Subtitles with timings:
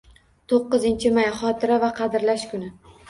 [0.53, 2.73] To'qqizinchi may– Xotira va Qadrlash kuni